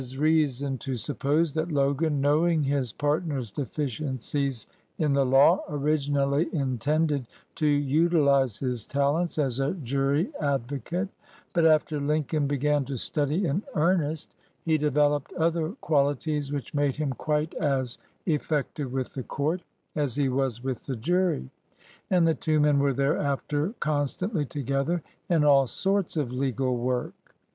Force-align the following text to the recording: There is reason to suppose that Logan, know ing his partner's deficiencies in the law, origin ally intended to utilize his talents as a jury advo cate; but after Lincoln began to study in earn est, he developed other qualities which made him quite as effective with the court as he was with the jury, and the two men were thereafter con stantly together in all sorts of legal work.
There 0.01 0.05
is 0.05 0.17
reason 0.17 0.79
to 0.79 0.95
suppose 0.95 1.53
that 1.53 1.71
Logan, 1.71 2.21
know 2.21 2.47
ing 2.47 2.63
his 2.63 2.91
partner's 2.91 3.51
deficiencies 3.51 4.65
in 4.97 5.13
the 5.13 5.23
law, 5.27 5.57
origin 5.69 6.17
ally 6.17 6.45
intended 6.51 7.27
to 7.57 7.67
utilize 7.67 8.57
his 8.57 8.87
talents 8.87 9.37
as 9.37 9.59
a 9.59 9.75
jury 9.75 10.31
advo 10.41 10.83
cate; 10.83 11.09
but 11.53 11.67
after 11.67 11.99
Lincoln 11.99 12.47
began 12.47 12.83
to 12.85 12.97
study 12.97 13.45
in 13.45 13.61
earn 13.75 14.01
est, 14.01 14.35
he 14.65 14.75
developed 14.75 15.33
other 15.33 15.69
qualities 15.81 16.51
which 16.51 16.73
made 16.73 16.95
him 16.95 17.13
quite 17.13 17.53
as 17.53 17.99
effective 18.25 18.91
with 18.91 19.13
the 19.13 19.21
court 19.21 19.61
as 19.95 20.15
he 20.15 20.29
was 20.29 20.63
with 20.63 20.87
the 20.87 20.95
jury, 20.95 21.51
and 22.09 22.25
the 22.27 22.33
two 22.33 22.59
men 22.59 22.79
were 22.79 22.91
thereafter 22.93 23.75
con 23.79 24.07
stantly 24.07 24.49
together 24.49 25.03
in 25.29 25.43
all 25.43 25.67
sorts 25.67 26.17
of 26.17 26.31
legal 26.31 26.75
work. 26.75 27.13